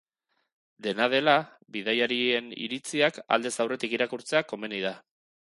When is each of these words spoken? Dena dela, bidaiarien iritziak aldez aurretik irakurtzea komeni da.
Dena 0.85 1.07
dela, 1.13 1.35
bidaiarien 1.75 2.49
iritziak 2.69 3.23
aldez 3.37 3.55
aurretik 3.67 3.97
irakurtzea 4.01 4.47
komeni 4.55 4.85
da. 4.91 4.99